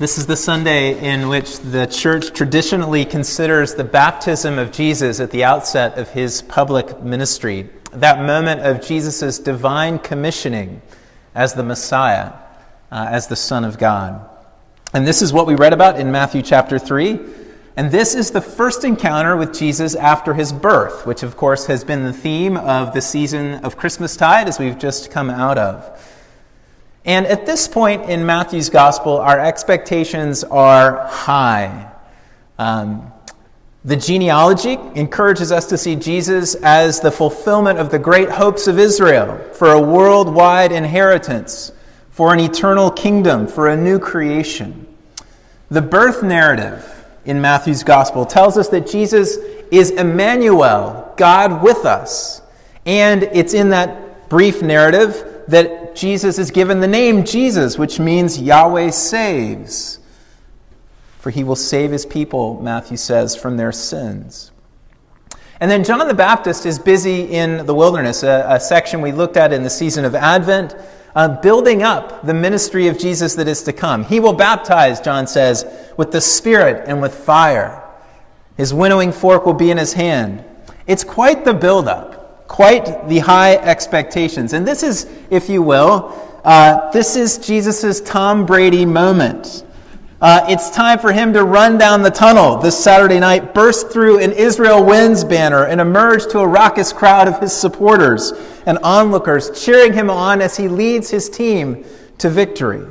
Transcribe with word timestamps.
This 0.00 0.16
is 0.16 0.24
the 0.24 0.34
Sunday 0.34 0.98
in 0.98 1.28
which 1.28 1.58
the 1.58 1.84
church 1.84 2.32
traditionally 2.32 3.04
considers 3.04 3.74
the 3.74 3.84
baptism 3.84 4.58
of 4.58 4.72
Jesus 4.72 5.20
at 5.20 5.30
the 5.30 5.44
outset 5.44 5.98
of 5.98 6.08
his 6.08 6.40
public 6.40 7.02
ministry, 7.02 7.68
that 7.92 8.24
moment 8.24 8.62
of 8.62 8.80
Jesus' 8.80 9.38
divine 9.38 9.98
commissioning 9.98 10.80
as 11.34 11.52
the 11.52 11.62
Messiah, 11.62 12.32
uh, 12.90 13.08
as 13.10 13.26
the 13.26 13.36
Son 13.36 13.62
of 13.62 13.76
God. 13.76 14.26
And 14.94 15.06
this 15.06 15.20
is 15.20 15.34
what 15.34 15.46
we 15.46 15.54
read 15.54 15.74
about 15.74 16.00
in 16.00 16.10
Matthew 16.10 16.40
chapter 16.40 16.78
3. 16.78 17.20
And 17.76 17.90
this 17.90 18.14
is 18.14 18.30
the 18.30 18.40
first 18.40 18.84
encounter 18.84 19.36
with 19.36 19.52
Jesus 19.52 19.94
after 19.94 20.32
his 20.32 20.50
birth, 20.50 21.04
which, 21.04 21.22
of 21.22 21.36
course, 21.36 21.66
has 21.66 21.84
been 21.84 22.04
the 22.04 22.14
theme 22.14 22.56
of 22.56 22.94
the 22.94 23.02
season 23.02 23.56
of 23.56 23.76
Christmastide 23.76 24.46
as 24.48 24.58
we've 24.58 24.78
just 24.78 25.10
come 25.10 25.28
out 25.28 25.58
of. 25.58 26.09
And 27.04 27.26
at 27.26 27.46
this 27.46 27.66
point 27.66 28.10
in 28.10 28.26
Matthew's 28.26 28.68
gospel, 28.68 29.18
our 29.18 29.40
expectations 29.40 30.44
are 30.44 31.06
high. 31.06 31.90
Um, 32.58 33.10
the 33.84 33.96
genealogy 33.96 34.78
encourages 34.94 35.50
us 35.50 35.64
to 35.66 35.78
see 35.78 35.96
Jesus 35.96 36.54
as 36.56 37.00
the 37.00 37.10
fulfillment 37.10 37.78
of 37.78 37.90
the 37.90 37.98
great 37.98 38.28
hopes 38.28 38.66
of 38.66 38.78
Israel 38.78 39.38
for 39.54 39.72
a 39.72 39.80
worldwide 39.80 40.70
inheritance, 40.70 41.72
for 42.10 42.34
an 42.34 42.40
eternal 42.40 42.90
kingdom, 42.90 43.46
for 43.46 43.68
a 43.68 43.76
new 43.76 43.98
creation. 43.98 44.86
The 45.70 45.80
birth 45.80 46.22
narrative 46.22 47.06
in 47.24 47.40
Matthew's 47.40 47.82
gospel 47.82 48.26
tells 48.26 48.58
us 48.58 48.68
that 48.68 48.86
Jesus 48.86 49.36
is 49.70 49.92
Emmanuel, 49.92 51.14
God 51.16 51.62
with 51.62 51.86
us. 51.86 52.42
And 52.84 53.22
it's 53.22 53.54
in 53.54 53.70
that 53.70 54.28
brief 54.28 54.60
narrative 54.60 55.44
that 55.48 55.79
Jesus 55.94 56.38
is 56.38 56.50
given 56.50 56.80
the 56.80 56.88
name 56.88 57.24
Jesus, 57.24 57.78
which 57.78 57.98
means 57.98 58.40
Yahweh 58.40 58.90
saves. 58.90 59.98
For 61.18 61.30
he 61.30 61.44
will 61.44 61.56
save 61.56 61.90
his 61.90 62.06
people, 62.06 62.60
Matthew 62.62 62.96
says, 62.96 63.36
from 63.36 63.56
their 63.56 63.72
sins. 63.72 64.52
And 65.60 65.70
then 65.70 65.84
John 65.84 66.06
the 66.08 66.14
Baptist 66.14 66.64
is 66.64 66.78
busy 66.78 67.24
in 67.24 67.66
the 67.66 67.74
wilderness, 67.74 68.22
a, 68.22 68.46
a 68.48 68.60
section 68.60 69.02
we 69.02 69.12
looked 69.12 69.36
at 69.36 69.52
in 69.52 69.62
the 69.62 69.70
season 69.70 70.06
of 70.06 70.14
Advent, 70.14 70.74
uh, 71.14 71.40
building 71.40 71.82
up 71.82 72.24
the 72.24 72.32
ministry 72.32 72.88
of 72.88 72.98
Jesus 72.98 73.34
that 73.34 73.46
is 73.48 73.62
to 73.64 73.72
come. 73.72 74.04
He 74.04 74.20
will 74.20 74.32
baptize, 74.32 75.00
John 75.00 75.26
says, 75.26 75.66
with 75.96 76.12
the 76.12 76.20
Spirit 76.20 76.84
and 76.86 77.02
with 77.02 77.14
fire. 77.14 77.86
His 78.56 78.72
winnowing 78.72 79.12
fork 79.12 79.44
will 79.44 79.54
be 79.54 79.70
in 79.70 79.76
his 79.76 79.92
hand. 79.92 80.44
It's 80.86 81.04
quite 81.04 81.44
the 81.44 81.54
buildup 81.54 82.19
quite 82.50 83.06
the 83.08 83.20
high 83.20 83.54
expectations. 83.54 84.54
And 84.54 84.66
this 84.66 84.82
is, 84.82 85.06
if 85.30 85.48
you 85.48 85.62
will, 85.62 86.12
uh, 86.44 86.90
this 86.90 87.14
is 87.14 87.38
Jesus' 87.38 88.00
Tom 88.00 88.44
Brady 88.44 88.84
moment. 88.84 89.64
Uh, 90.20 90.44
it's 90.48 90.68
time 90.68 90.98
for 90.98 91.12
him 91.12 91.32
to 91.32 91.44
run 91.44 91.78
down 91.78 92.02
the 92.02 92.10
tunnel 92.10 92.56
this 92.56 92.76
Saturday 92.76 93.20
night, 93.20 93.54
burst 93.54 93.92
through 93.92 94.18
an 94.18 94.32
Israel 94.32 94.84
wins 94.84 95.22
banner, 95.22 95.66
and 95.66 95.80
emerge 95.80 96.26
to 96.26 96.40
a 96.40 96.46
raucous 96.46 96.92
crowd 96.92 97.28
of 97.28 97.38
his 97.38 97.52
supporters 97.52 98.32
and 98.66 98.78
onlookers 98.78 99.64
cheering 99.64 99.92
him 99.92 100.10
on 100.10 100.42
as 100.42 100.56
he 100.56 100.66
leads 100.66 101.08
his 101.08 101.30
team 101.30 101.84
to 102.18 102.28
victory. 102.28 102.84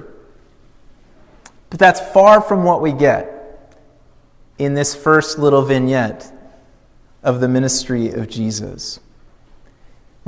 But 1.69 1.79
that's 1.79 1.99
far 2.13 2.39
from 2.39 2.63
what 2.63 2.81
we 2.81 2.93
get 2.93 3.75
in 4.57 4.73
this 4.73 4.95
first 4.95 5.37
little 5.37 5.63
vignette 5.63 6.31
of 7.23 7.41
the 7.41 7.49
ministry 7.49 8.13
of 8.13 8.29
Jesus. 8.29 9.01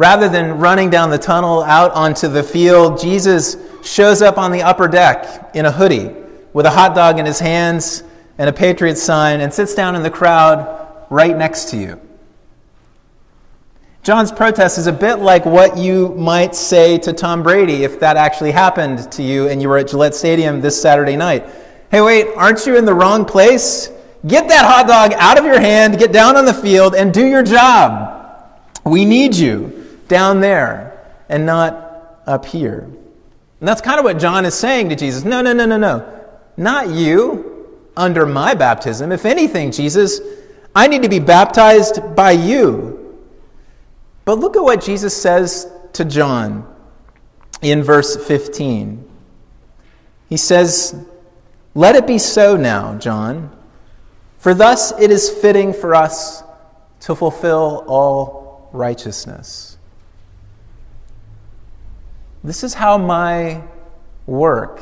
Rather 0.01 0.27
than 0.27 0.57
running 0.57 0.89
down 0.89 1.11
the 1.11 1.17
tunnel 1.19 1.61
out 1.61 1.91
onto 1.91 2.27
the 2.27 2.41
field, 2.41 2.99
Jesus 2.99 3.55
shows 3.83 4.23
up 4.23 4.39
on 4.39 4.51
the 4.51 4.63
upper 4.63 4.87
deck 4.87 5.51
in 5.53 5.67
a 5.67 5.71
hoodie 5.71 6.09
with 6.53 6.65
a 6.65 6.71
hot 6.71 6.95
dog 6.95 7.19
in 7.19 7.25
his 7.27 7.37
hands 7.37 8.01
and 8.39 8.49
a 8.49 8.51
Patriot 8.51 8.95
sign 8.95 9.41
and 9.41 9.53
sits 9.53 9.75
down 9.75 9.95
in 9.95 10.01
the 10.01 10.09
crowd 10.09 11.05
right 11.11 11.37
next 11.37 11.69
to 11.69 11.77
you. 11.77 12.01
John's 14.01 14.31
protest 14.31 14.79
is 14.79 14.87
a 14.87 14.91
bit 14.91 15.19
like 15.19 15.45
what 15.45 15.77
you 15.77 16.15
might 16.15 16.55
say 16.55 16.97
to 16.97 17.13
Tom 17.13 17.43
Brady 17.43 17.83
if 17.83 17.99
that 17.99 18.17
actually 18.17 18.53
happened 18.53 19.11
to 19.11 19.21
you 19.21 19.49
and 19.49 19.61
you 19.61 19.69
were 19.69 19.77
at 19.77 19.87
Gillette 19.87 20.15
Stadium 20.15 20.61
this 20.61 20.81
Saturday 20.81 21.15
night. 21.15 21.45
Hey, 21.91 22.01
wait, 22.01 22.25
aren't 22.35 22.65
you 22.65 22.75
in 22.75 22.85
the 22.85 22.93
wrong 22.95 23.23
place? 23.23 23.91
Get 24.25 24.47
that 24.47 24.65
hot 24.65 24.87
dog 24.87 25.13
out 25.19 25.37
of 25.37 25.45
your 25.45 25.59
hand, 25.59 25.99
get 25.99 26.11
down 26.11 26.37
on 26.37 26.45
the 26.45 26.55
field, 26.55 26.95
and 26.95 27.13
do 27.13 27.23
your 27.23 27.43
job. 27.43 28.17
We 28.83 29.05
need 29.05 29.35
you 29.35 29.80
down 30.11 30.41
there 30.41 31.07
and 31.29 31.45
not 31.45 32.19
up 32.27 32.45
here. 32.45 32.79
And 32.81 33.67
that's 33.67 33.79
kind 33.79 33.97
of 33.97 34.03
what 34.03 34.19
John 34.19 34.43
is 34.43 34.53
saying 34.53 34.89
to 34.89 34.95
Jesus. 34.95 35.23
No, 35.23 35.41
no, 35.41 35.53
no, 35.53 35.65
no, 35.65 35.77
no. 35.77 36.27
Not 36.57 36.89
you 36.89 37.79
under 37.95 38.25
my 38.25 38.53
baptism. 38.53 39.13
If 39.13 39.25
anything, 39.25 39.71
Jesus, 39.71 40.19
I 40.75 40.87
need 40.87 41.03
to 41.03 41.09
be 41.09 41.19
baptized 41.19 42.13
by 42.13 42.31
you. 42.31 43.17
But 44.25 44.39
look 44.39 44.57
at 44.57 44.63
what 44.63 44.83
Jesus 44.83 45.15
says 45.15 45.71
to 45.93 46.03
John 46.03 46.67
in 47.61 47.81
verse 47.81 48.17
15. 48.17 49.09
He 50.27 50.37
says, 50.37 50.93
Let 51.73 51.95
it 51.95 52.05
be 52.05 52.17
so 52.17 52.57
now, 52.57 52.97
John, 52.97 53.55
for 54.39 54.53
thus 54.53 54.91
it 54.99 55.09
is 55.09 55.29
fitting 55.29 55.73
for 55.73 55.95
us 55.95 56.43
to 57.01 57.15
fulfill 57.15 57.85
all 57.87 58.69
righteousness. 58.73 59.77
This 62.43 62.63
is 62.63 62.73
how 62.73 62.97
my 62.97 63.63
work 64.25 64.81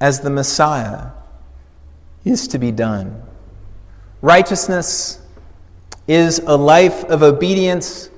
as 0.00 0.20
the 0.20 0.30
Messiah 0.30 1.10
is 2.24 2.48
to 2.48 2.58
be 2.58 2.72
done. 2.72 3.22
Righteousness 4.22 5.20
is 6.08 6.38
a 6.38 6.56
life 6.56 7.04
of 7.04 7.22
obedience 7.22 8.10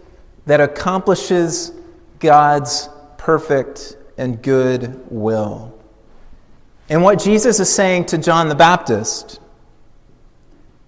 that 0.47 0.61
accomplishes 0.61 1.73
God's 2.21 2.89
perfect 3.17 3.97
and 4.17 4.41
good 4.43 5.01
will. 5.11 5.75
And 6.89 7.03
what 7.03 7.21
Jesus 7.21 7.61
is 7.61 7.73
saying 7.73 8.07
to 8.07 8.19
John 8.19 8.49
the 8.49 8.55
Baptist, 8.55 9.41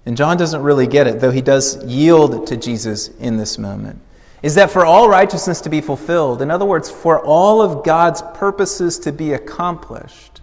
and 0.07 0.17
John 0.17 0.37
doesn't 0.37 0.63
really 0.63 0.87
get 0.87 1.07
it, 1.07 1.21
though 1.21 1.31
he 1.31 1.43
does 1.43 1.85
yield 1.85 2.47
to 2.47 2.57
Jesus 2.57 3.09
in 3.09 3.37
this 3.37 3.59
moment 3.59 4.01
is 4.43 4.55
that 4.55 4.71
for 4.71 4.87
all 4.87 5.09
righteousness 5.09 5.61
to 5.63 5.69
be 5.69 5.81
fulfilled, 5.81 6.41
in 6.41 6.51
other 6.51 6.65
words, 6.65 6.91
for 6.91 7.21
all 7.21 7.61
of 7.61 7.85
God's 7.85 8.23
purposes 8.35 8.99
to 9.01 9.13
be 9.13 9.33
accomplished, 9.33 10.41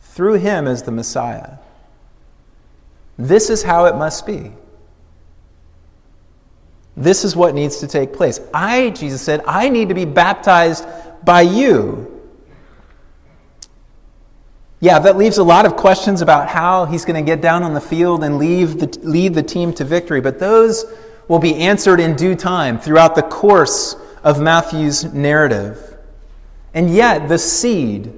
through 0.00 0.34
him 0.34 0.66
as 0.66 0.82
the 0.82 0.90
Messiah, 0.90 1.58
this 3.16 3.50
is 3.50 3.62
how 3.62 3.84
it 3.84 3.94
must 3.96 4.26
be. 4.26 4.52
This 6.96 7.24
is 7.24 7.36
what 7.36 7.54
needs 7.54 7.78
to 7.78 7.86
take 7.86 8.12
place. 8.12 8.40
I, 8.52 8.90
Jesus 8.90 9.22
said, 9.22 9.42
I 9.46 9.68
need 9.68 9.88
to 9.88 9.94
be 9.94 10.04
baptized 10.04 10.84
by 11.24 11.42
you. 11.42 12.20
Yeah, 14.80 14.98
that 14.98 15.16
leaves 15.16 15.38
a 15.38 15.44
lot 15.44 15.66
of 15.66 15.76
questions 15.76 16.22
about 16.22 16.48
how 16.48 16.86
he's 16.86 17.04
going 17.04 17.22
to 17.22 17.26
get 17.26 17.40
down 17.40 17.62
on 17.62 17.74
the 17.74 17.80
field 17.80 18.24
and 18.24 18.38
leave 18.38 18.80
the, 18.80 18.98
lead 19.02 19.34
the 19.34 19.42
team 19.42 19.72
to 19.74 19.84
victory, 19.84 20.20
but 20.20 20.38
those 20.38 20.84
will 21.30 21.38
be 21.38 21.54
answered 21.54 22.00
in 22.00 22.16
due 22.16 22.34
time 22.34 22.76
throughout 22.76 23.14
the 23.14 23.22
course 23.22 23.94
of 24.24 24.40
Matthew's 24.40 25.04
narrative. 25.14 25.96
And 26.74 26.92
yet, 26.92 27.28
the 27.28 27.38
seed, 27.38 28.12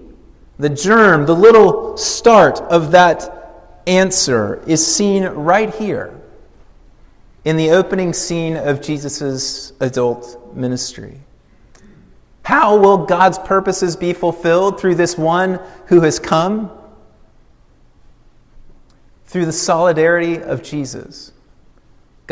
the 0.59 0.71
germ, 0.71 1.27
the 1.27 1.35
little 1.35 1.99
start 1.99 2.59
of 2.63 2.93
that 2.93 3.83
answer 3.87 4.63
is 4.67 4.97
seen 4.97 5.25
right 5.25 5.75
here 5.75 6.19
in 7.45 7.59
the 7.59 7.73
opening 7.73 8.15
scene 8.15 8.57
of 8.57 8.81
Jesus' 8.81 9.75
adult 9.79 10.57
ministry. 10.57 11.21
How 12.45 12.79
will 12.79 13.05
God's 13.05 13.39
purposes 13.39 13.95
be 13.95 14.15
fulfilled 14.15 14.81
through 14.81 14.95
this 14.95 15.19
one 15.19 15.61
who 15.89 16.01
has 16.01 16.19
come? 16.19 16.71
Through 19.27 19.45
the 19.45 19.53
solidarity 19.53 20.41
of 20.41 20.63
Jesus 20.63 21.33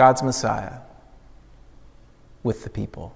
God's 0.01 0.23
Messiah 0.23 0.79
with 2.43 2.65
the 2.65 2.71
people. 2.71 3.15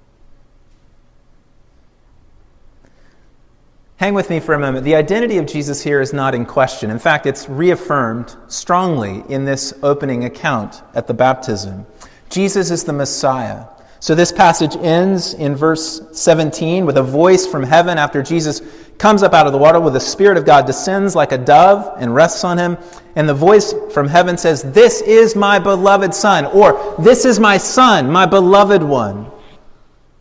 Hang 3.97 4.13
with 4.13 4.29
me 4.29 4.39
for 4.39 4.53
a 4.53 4.59
moment. 4.59 4.85
The 4.85 4.95
identity 4.95 5.39
of 5.39 5.47
Jesus 5.47 5.83
here 5.83 6.03
is 6.03 6.13
not 6.13 6.35
in 6.35 6.45
question. 6.45 6.91
In 6.91 6.99
fact, 6.99 7.25
it's 7.25 7.49
reaffirmed 7.49 8.37
strongly 8.49 9.25
in 9.31 9.47
this 9.47 9.73
opening 9.83 10.27
account 10.27 10.83
at 10.95 11.07
the 11.07 11.15
baptism. 11.15 11.87
Jesus 12.29 12.71
is 12.71 12.85
the 12.85 12.93
Messiah. 12.93 13.65
So 14.01 14.15
this 14.15 14.31
passage 14.31 14.77
ends 14.77 15.33
in 15.33 15.57
verse 15.57 16.03
17 16.13 16.85
with 16.85 16.99
a 16.99 17.03
voice 17.03 17.47
from 17.47 17.63
heaven 17.63 17.97
after 17.97 18.23
Jesus 18.23 18.61
comes 18.99 19.23
up 19.23 19.35
out 19.35 19.47
of 19.47 19.53
the 19.53 19.59
water, 19.59 19.81
with 19.81 19.95
the 19.95 20.01
Spirit 20.01 20.37
of 20.37 20.45
God 20.45 20.67
descends 20.67 21.15
like 21.15 21.33
a 21.33 21.39
dove 21.39 21.95
and 21.99 22.15
rests 22.15 22.45
on 22.45 22.59
him. 22.59 22.79
And 23.17 23.29
the 23.29 23.35
voice 23.35 23.75
from 23.93 24.09
heaven 24.09 24.37
says, 24.37 24.63
This 24.73 25.01
is 25.03 25.37
my 25.37 25.59
beloved 25.59 26.15
Son, 26.15 26.47
or 26.47 26.95
This 26.99 27.25
is 27.25 27.39
my 27.39 27.57
Son, 27.59 28.11
my 28.11 28.27
beloved 28.27 28.83
one, 28.83 29.31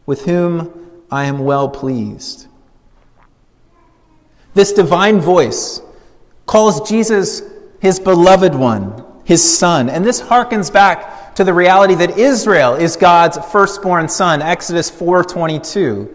with 0.06 0.26
whom 0.26 0.92
I 1.12 1.26
am 1.26 1.40
well 1.40 1.70
pleased. 1.70 2.48
This 4.54 4.74
divine 4.74 5.20
voice 5.20 5.82
calls 6.46 6.88
Jesus 6.88 7.42
his 7.80 8.00
beloved 8.00 8.56
one, 8.56 9.04
his 9.24 9.58
son. 9.58 9.90
And 9.90 10.06
this 10.06 10.22
harkens 10.22 10.72
back 10.72 11.36
to 11.36 11.44
the 11.44 11.54
reality 11.54 11.96
that 11.96 12.18
Israel 12.18 12.76
is 12.76 12.96
God's 12.96 13.38
firstborn 13.52 14.08
son, 14.08 14.42
Exodus 14.42 14.90
4:22. 14.90 16.10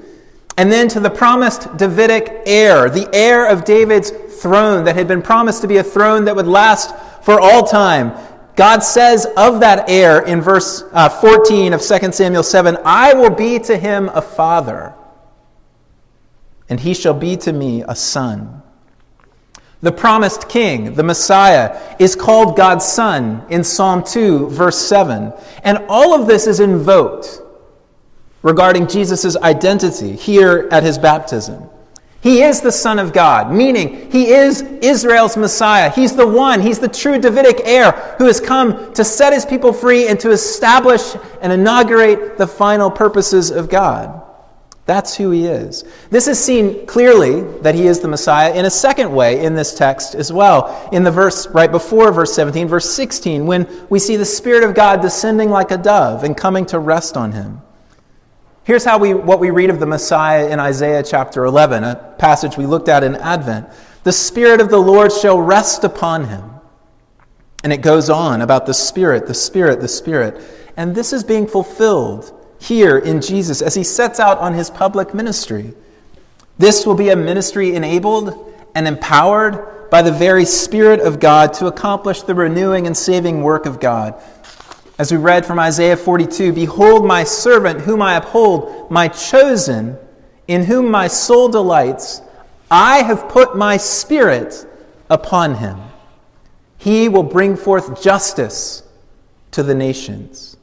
And 0.58 0.72
then 0.72 0.88
to 0.88 0.99
the 0.99 1.08
promised 1.08 1.76
Davidic 1.76 2.43
heir, 2.44 2.90
the 2.90 3.08
heir 3.12 3.46
of 3.46 3.64
David's 3.64 4.10
throne 4.10 4.84
that 4.87 4.96
had 4.96 5.06
been 5.06 5.22
promised 5.22 5.62
to 5.62 5.69
be 5.69 5.76
a 5.76 5.84
throne 5.84 6.25
that 6.25 6.34
would 6.34 6.49
last 6.49 6.96
for 7.25 7.40
all 7.40 7.64
time. 7.64 8.12
God 8.56 8.81
says 8.81 9.25
of 9.37 9.60
that 9.60 9.88
heir 9.88 10.20
in 10.20 10.40
verse 10.40 10.82
uh, 10.90 11.08
14 11.08 11.75
of 11.75 11.81
2 11.81 12.10
Samuel 12.10 12.43
7 12.43 12.76
I 12.84 13.14
will 13.14 13.31
be 13.31 13.60
to 13.60 13.76
him 13.76 14.10
a 14.12 14.20
father, 14.20 14.94
and 16.69 16.81
he 16.81 16.93
shall 16.93 17.14
be 17.14 17.37
to 17.37 17.52
me 17.52 17.84
a 17.87 17.94
son. 17.94 18.60
The 19.81 19.93
promised 19.93 20.49
king, 20.49 20.94
the 20.94 21.05
Messiah, 21.05 21.96
is 22.00 22.16
called 22.16 22.56
God's 22.56 22.84
son 22.84 23.44
in 23.49 23.62
Psalm 23.62 24.02
2, 24.02 24.49
verse 24.49 24.78
7. 24.78 25.32
And 25.62 25.78
all 25.88 26.20
of 26.20 26.26
this 26.26 26.49
is 26.49 26.58
invoked 26.58 27.43
regarding 28.43 28.87
Jesus' 28.87 29.37
identity 29.37 30.14
here 30.14 30.69
at 30.70 30.82
his 30.82 30.99
baptism. 30.99 31.69
He 32.20 32.43
is 32.43 32.61
the 32.61 32.73
Son 32.73 32.99
of 32.99 33.12
God, 33.12 33.52
meaning 33.52 34.11
he 34.11 34.31
is 34.31 34.62
Israel's 34.62 35.37
Messiah. 35.37 35.90
He's 35.90 36.17
the 36.17 36.26
one, 36.26 36.61
he's 36.61 36.81
the 36.81 36.88
true 36.88 37.19
Davidic 37.19 37.61
heir 37.64 37.93
who 38.19 38.26
has 38.26 38.40
come 38.40 38.93
to 38.94 39.05
set 39.05 39.32
his 39.32 39.46
people 39.46 39.73
free 39.73 40.08
and 40.08 40.19
to 40.20 40.31
establish 40.31 41.14
and 41.40 41.52
inaugurate 41.52 42.37
the 42.37 42.46
final 42.46 42.90
purposes 42.90 43.50
of 43.50 43.69
God. 43.69 44.25
That's 44.84 45.14
who 45.14 45.31
he 45.31 45.44
is. 45.44 45.84
This 46.11 46.26
is 46.26 46.43
seen 46.43 46.87
clearly 46.87 47.43
that 47.61 47.75
he 47.75 47.87
is 47.87 48.00
the 48.00 48.08
Messiah 48.08 48.55
in 48.55 48.64
a 48.64 48.70
second 48.70 49.14
way 49.14 49.44
in 49.44 49.55
this 49.55 49.75
text 49.75 50.14
as 50.14 50.32
well. 50.32 50.88
In 50.93 51.05
the 51.05 51.11
verse 51.11 51.46
right 51.49 51.70
before 51.70 52.11
verse 52.11 52.34
17, 52.34 52.67
verse 52.67 52.91
16, 52.91 53.46
when 53.46 53.69
we 53.91 53.99
see 53.99 54.17
the 54.17 54.25
Spirit 54.25 54.64
of 54.64 54.75
God 54.75 55.02
descending 55.02 55.50
like 55.50 55.70
a 55.70 55.76
dove 55.76 56.25
and 56.25 56.34
coming 56.34 56.64
to 56.67 56.79
rest 56.79 57.19
on 57.19 57.32
him. 57.32 57.61
Here's 58.69 58.85
how 58.85 58.99
we, 58.99 59.15
what 59.15 59.41
we 59.41 59.49
read 59.49 59.70
of 59.70 59.81
the 59.81 59.87
Messiah 59.87 60.50
in 60.50 60.61
Isaiah 60.61 61.03
chapter 61.03 61.47
11, 61.47 61.85
a 61.85 62.15
passage 62.19 62.59
we 62.59 62.67
looked 62.67 62.91
at 62.91 63.03
in 63.03 63.17
Advent. 63.17 63.67
The 64.05 64.12
Spirit 64.12 64.61
of 64.61 64.69
the 64.69 64.76
Lord 64.76 65.11
shall 65.11 65.41
rest 65.41 65.85
upon 65.85 66.26
him. 66.26 66.50
And 67.65 67.73
it 67.73 67.79
goes 67.79 68.11
on 68.11 68.43
about 68.43 68.67
the 68.67 68.75
Spirit, 68.75 69.26
the 69.26 69.32
Spirit, 69.32 69.81
the 69.81 69.88
Spirit. 69.88 70.43
And 70.76 70.94
this 70.94 71.15
is 71.15 71.25
being 71.25 71.47
fulfilled 71.47 72.31
here 72.61 72.99
in 72.99 73.23
Jesus 73.23 73.62
as 73.62 73.75
he 73.75 73.82
sets 73.82 74.20
out 74.20 74.37
on 74.37 74.53
his 74.53 74.69
public 74.69 75.15
ministry. 75.15 75.73
This 76.59 76.85
will 76.85 76.94
be 76.94 77.09
a 77.09 77.17
ministry 77.17 77.75
enabled 77.75 78.55
and 78.75 78.87
empowered 78.87 79.88
by 79.91 80.03
the 80.03 80.12
very 80.12 80.44
Spirit 80.44 81.00
of 81.00 81.20
God 81.20 81.55
to 81.55 81.69
accomplish 81.69 82.20
the 82.20 82.35
renewing 82.35 82.87
and 82.87 82.94
saving 82.94 83.43
work 83.43 83.65
of 83.65 83.81
God 83.81 84.23
as 84.98 85.12
we 85.12 85.16
read 85.16 85.46
from 85.46 85.58
Isaiah 85.58 85.96
42 85.96 86.52
Behold, 86.52 87.06
my 87.06 87.24
servant, 87.24 87.80
whom 87.80 88.02
I 88.02 88.16
uphold, 88.16 88.90
my 88.90 89.08
chosen, 89.08 89.96
in 90.48 90.64
whom 90.64 90.90
my 90.90 91.06
soul 91.06 91.48
delights, 91.48 92.20
I 92.70 92.98
have 93.02 93.28
put 93.28 93.56
my 93.56 93.76
spirit 93.76 94.66
upon 95.08 95.54
him. 95.54 95.80
He 96.78 97.08
will 97.08 97.22
bring 97.22 97.56
forth 97.56 98.02
justice 98.02 98.82
to 99.52 99.62
the 99.62 99.74
nations. 99.74 100.56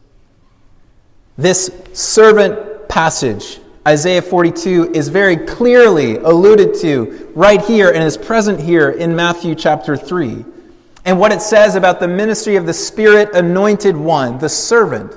This 1.38 1.72
servant 1.94 2.88
passage, 2.88 3.60
Isaiah 3.88 4.22
42, 4.22 4.92
is 4.94 5.10
very 5.10 5.38
clearly 5.38 6.18
alluded 6.18 6.76
to 6.82 7.32
right 7.36 7.62
here 7.62 7.90
and 7.90 8.04
is 8.04 8.18
present 8.18 8.60
here 8.60 8.90
in 8.90 9.16
Matthew 9.16 9.56
chapter 9.56 9.98
3 9.98 10.46
and 11.06 11.20
what 11.20 11.32
it 11.32 11.42
says 11.42 11.76
about 11.76 12.00
the 12.00 12.08
ministry 12.08 12.56
of 12.56 12.66
the 12.66 12.74
Spirit 12.74 13.34
anointed 13.36 13.96
one, 13.96 14.40
the 14.40 14.50
servant, 14.50 15.16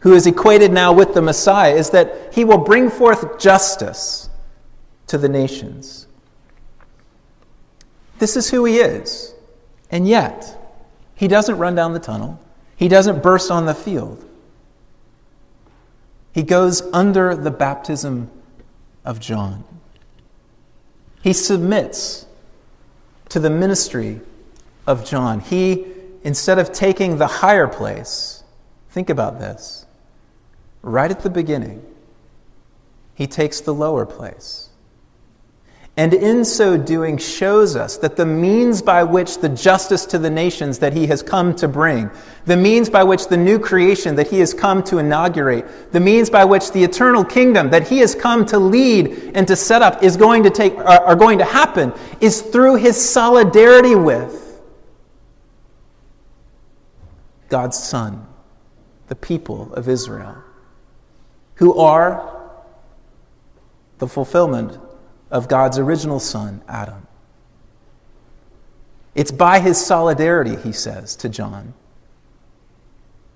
who 0.00 0.12
is 0.12 0.26
equated 0.26 0.70
now 0.70 0.92
with 0.92 1.14
the 1.14 1.22
Messiah, 1.22 1.74
is 1.74 1.90
that 1.90 2.34
he 2.34 2.44
will 2.44 2.58
bring 2.58 2.90
forth 2.90 3.40
justice 3.40 4.28
to 5.06 5.16
the 5.16 5.28
nations. 5.28 6.06
This 8.18 8.36
is 8.36 8.50
who 8.50 8.66
he 8.66 8.78
is. 8.78 9.34
And 9.90 10.06
yet, 10.06 10.58
he 11.14 11.26
doesn't 11.26 11.56
run 11.56 11.74
down 11.74 11.94
the 11.94 12.00
tunnel, 12.00 12.38
he 12.76 12.88
doesn't 12.88 13.22
burst 13.22 13.50
on 13.50 13.64
the 13.64 13.74
field. 13.74 14.22
He 16.32 16.42
goes 16.42 16.82
under 16.92 17.34
the 17.36 17.50
baptism 17.52 18.28
of 19.04 19.20
John. 19.20 19.62
He 21.22 21.32
submits 21.32 22.26
to 23.28 23.38
the 23.38 23.50
ministry 23.50 24.20
of 24.86 25.04
John. 25.04 25.40
He, 25.40 25.86
instead 26.22 26.58
of 26.58 26.72
taking 26.72 27.18
the 27.18 27.26
higher 27.26 27.66
place, 27.66 28.42
think 28.90 29.10
about 29.10 29.38
this, 29.38 29.86
right 30.82 31.10
at 31.10 31.20
the 31.20 31.30
beginning, 31.30 31.84
he 33.14 33.26
takes 33.26 33.60
the 33.60 33.74
lower 33.74 34.06
place. 34.06 34.68
And 35.96 36.12
in 36.12 36.44
so 36.44 36.76
doing, 36.76 37.18
shows 37.18 37.76
us 37.76 37.98
that 37.98 38.16
the 38.16 38.26
means 38.26 38.82
by 38.82 39.04
which 39.04 39.38
the 39.38 39.48
justice 39.48 40.04
to 40.06 40.18
the 40.18 40.30
nations 40.30 40.80
that 40.80 40.92
he 40.92 41.06
has 41.06 41.22
come 41.22 41.54
to 41.54 41.68
bring, 41.68 42.10
the 42.46 42.56
means 42.56 42.90
by 42.90 43.04
which 43.04 43.28
the 43.28 43.36
new 43.36 43.60
creation 43.60 44.16
that 44.16 44.26
he 44.26 44.40
has 44.40 44.52
come 44.52 44.82
to 44.84 44.98
inaugurate, 44.98 45.92
the 45.92 46.00
means 46.00 46.28
by 46.28 46.44
which 46.44 46.72
the 46.72 46.82
eternal 46.82 47.24
kingdom 47.24 47.70
that 47.70 47.86
he 47.86 47.98
has 47.98 48.12
come 48.16 48.44
to 48.46 48.58
lead 48.58 49.30
and 49.36 49.46
to 49.46 49.54
set 49.54 49.82
up 49.82 50.02
is 50.02 50.16
going 50.16 50.42
to 50.42 50.50
take, 50.50 50.76
are 50.78 51.14
going 51.14 51.38
to 51.38 51.44
happen, 51.44 51.92
is 52.20 52.42
through 52.42 52.74
his 52.74 53.00
solidarity 53.00 53.94
with 53.94 54.43
God's 57.48 57.78
Son, 57.78 58.26
the 59.08 59.14
people 59.14 59.72
of 59.74 59.88
Israel, 59.88 60.36
who 61.56 61.78
are 61.78 62.50
the 63.98 64.08
fulfillment 64.08 64.78
of 65.30 65.48
God's 65.48 65.78
original 65.78 66.20
Son, 66.20 66.62
Adam. 66.68 67.06
It's 69.14 69.30
by 69.30 69.60
his 69.60 69.84
solidarity, 69.84 70.56
he 70.56 70.72
says 70.72 71.14
to 71.16 71.28
John, 71.28 71.74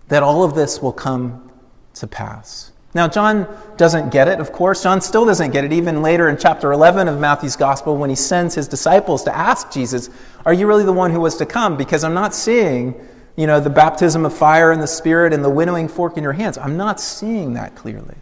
that 0.08 0.22
all 0.22 0.42
of 0.42 0.54
this 0.54 0.82
will 0.82 0.92
come 0.92 1.50
to 1.94 2.06
pass. 2.06 2.72
Now, 2.94 3.06
John 3.06 3.46
doesn't 3.76 4.10
get 4.10 4.28
it, 4.28 4.40
of 4.40 4.50
course. 4.50 4.82
John 4.82 5.00
still 5.00 5.26
doesn't 5.26 5.50
get 5.50 5.64
it, 5.64 5.72
even 5.72 6.02
later 6.02 6.28
in 6.28 6.38
chapter 6.38 6.72
11 6.72 7.06
of 7.06 7.20
Matthew's 7.20 7.54
gospel 7.54 7.96
when 7.96 8.10
he 8.10 8.16
sends 8.16 8.54
his 8.54 8.66
disciples 8.66 9.22
to 9.24 9.36
ask 9.36 9.70
Jesus, 9.70 10.08
Are 10.46 10.54
you 10.54 10.66
really 10.66 10.84
the 10.84 10.92
one 10.92 11.10
who 11.10 11.20
was 11.20 11.36
to 11.36 11.46
come? 11.46 11.76
Because 11.76 12.02
I'm 12.02 12.14
not 12.14 12.34
seeing 12.34 12.94
you 13.38 13.46
know, 13.46 13.60
the 13.60 13.70
baptism 13.70 14.26
of 14.26 14.36
fire 14.36 14.72
and 14.72 14.82
the 14.82 14.88
Spirit 14.88 15.32
and 15.32 15.44
the 15.44 15.48
winnowing 15.48 15.86
fork 15.86 16.16
in 16.16 16.24
your 16.24 16.32
hands. 16.32 16.58
I'm 16.58 16.76
not 16.76 16.98
seeing 16.98 17.54
that 17.54 17.76
clearly. 17.76 18.16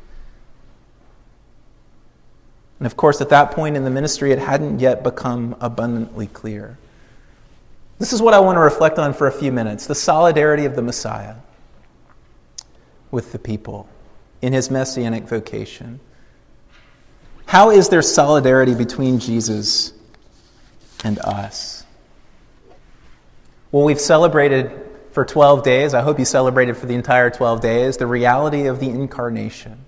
And 2.79 2.85
of 2.85 2.99
course, 2.99 3.23
at 3.23 3.31
that 3.31 3.53
point 3.53 3.79
in 3.79 3.85
the 3.85 3.91
ministry, 3.91 4.31
it 4.31 4.39
hadn't 4.39 4.79
yet 4.79 5.03
become 5.03 5.57
abundantly 5.59 6.27
clear. 6.27 6.77
This 7.99 8.13
is 8.13 8.21
what 8.21 8.35
I 8.35 8.41
want 8.41 8.57
to 8.57 8.61
reflect 8.61 8.99
on 8.99 9.15
for 9.15 9.27
a 9.27 9.33
few 9.33 9.51
minutes 9.51 9.87
the 9.87 9.95
solidarity 9.95 10.67
of 10.67 10.77
the 10.77 10.83
Messiah 10.83 11.37
with 13.11 13.33
the 13.33 13.39
people 13.39 13.89
in 14.43 14.53
his 14.53 14.71
messianic 14.71 15.25
vocation. 15.25 15.99
How 17.47 17.71
is 17.71 17.89
there 17.89 18.03
solidarity 18.03 18.75
between 18.75 19.19
Jesus 19.19 19.95
and 21.03 21.19
us? 21.21 21.85
Well, 23.73 23.85
we've 23.85 23.99
celebrated 23.99 24.83
for 25.17 25.25
12 25.25 25.63
days. 25.63 25.95
I 25.95 26.03
hope 26.03 26.19
you 26.19 26.27
celebrated 26.27 26.77
for 26.77 26.85
the 26.85 26.95
entire 26.95 27.31
12 27.31 27.63
days 27.63 27.97
the 27.97 28.07
reality 28.07 28.67
of 28.67 28.81
the 28.81 28.91
incarnation. 28.91 29.79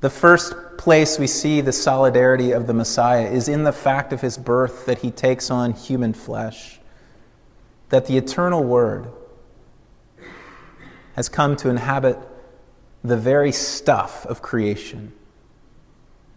The 0.00 0.08
first 0.08 0.54
place 0.78 1.18
we 1.18 1.26
see 1.26 1.60
the 1.60 1.74
solidarity 1.74 2.52
of 2.52 2.66
the 2.66 2.72
Messiah 2.72 3.30
is 3.30 3.46
in 3.46 3.64
the 3.64 3.72
fact 3.72 4.14
of 4.14 4.22
his 4.22 4.38
birth 4.38 4.86
that 4.86 5.00
he 5.00 5.10
takes 5.10 5.50
on 5.50 5.74
human 5.74 6.14
flesh, 6.14 6.80
that 7.90 8.06
the 8.06 8.16
eternal 8.16 8.64
Word 8.64 9.08
has 11.14 11.28
come 11.28 11.54
to 11.56 11.68
inhabit 11.68 12.16
the 13.04 13.18
very 13.18 13.52
stuff 13.52 14.24
of 14.24 14.40
creation 14.40 15.12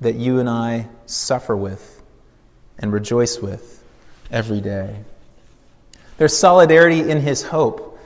that 0.01 0.15
you 0.15 0.37
and 0.37 0.49
I 0.49 0.89
suffer 1.05 1.55
with 1.55 2.03
and 2.77 2.91
rejoice 2.91 3.39
with 3.39 3.81
every 4.29 4.59
day. 4.59 5.05
There's 6.21 6.37
solidarity 6.37 7.09
in 7.09 7.21
his 7.21 7.41
hope. 7.41 7.99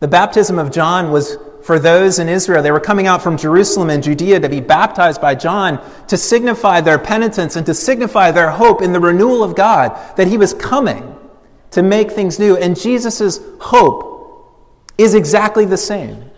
The 0.00 0.06
baptism 0.06 0.58
of 0.58 0.70
John 0.70 1.10
was 1.10 1.38
for 1.62 1.78
those 1.78 2.18
in 2.18 2.28
Israel. 2.28 2.62
They 2.62 2.70
were 2.70 2.78
coming 2.78 3.06
out 3.06 3.22
from 3.22 3.38
Jerusalem 3.38 3.88
and 3.88 4.02
Judea 4.02 4.40
to 4.40 4.50
be 4.50 4.60
baptized 4.60 5.18
by 5.18 5.34
John 5.34 5.82
to 6.08 6.18
signify 6.18 6.82
their 6.82 6.98
penitence 6.98 7.56
and 7.56 7.64
to 7.64 7.72
signify 7.72 8.32
their 8.32 8.50
hope 8.50 8.82
in 8.82 8.92
the 8.92 9.00
renewal 9.00 9.42
of 9.42 9.56
God, 9.56 9.98
that 10.16 10.28
he 10.28 10.36
was 10.36 10.52
coming 10.52 11.16
to 11.70 11.82
make 11.82 12.10
things 12.10 12.38
new. 12.38 12.54
And 12.54 12.78
Jesus' 12.78 13.40
hope 13.62 14.70
is 14.98 15.14
exactly 15.14 15.64
the 15.64 15.78
same 15.78 16.30